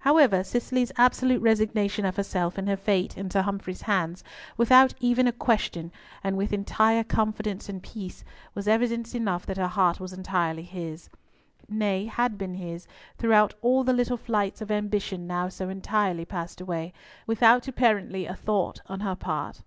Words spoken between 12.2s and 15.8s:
been his throughout all the little flights of ambition now so